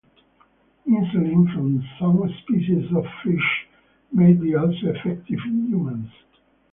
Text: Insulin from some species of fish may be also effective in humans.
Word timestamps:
Insulin 0.87 1.53
from 1.53 1.87
some 1.99 2.27
species 2.41 2.91
of 2.91 3.05
fish 3.23 3.67
may 4.11 4.33
be 4.33 4.55
also 4.55 4.87
effective 4.87 5.37
in 5.45 5.67
humans. 5.69 6.09